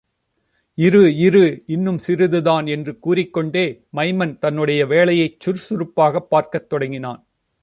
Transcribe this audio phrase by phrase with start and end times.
[0.75, 1.63] இரு, இரு
[1.67, 3.85] இன்னும் சிறிதுதான் என்று கூறிக்கொண்டே,
[3.93, 7.25] மைமன் தன்னுடைய வேலையைச் சுறுசுறுப்பாகப் பார்க்கத் தொடங்கினான்.